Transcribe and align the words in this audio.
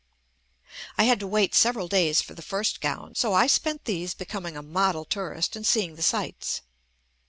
I 0.97 1.03
had 1.03 1.19
to 1.19 1.27
wait 1.27 1.53
several 1.53 1.87
days 1.87 2.21
for 2.23 2.33
the 2.33 2.41
first 2.41 2.81
gown, 2.81 3.13
so 3.13 3.33
I 3.35 3.45
spent 3.45 3.85
these 3.85 4.15
becom 4.15 4.47
ing 4.47 4.57
a 4.57 4.63
model 4.63 5.05
tourist 5.05 5.55
and 5.55 5.63
seeing 5.63 5.95
the 5.95 6.01
sights. 6.01 6.61